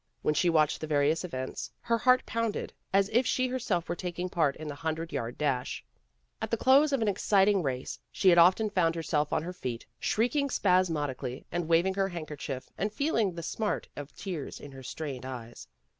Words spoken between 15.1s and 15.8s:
eyes.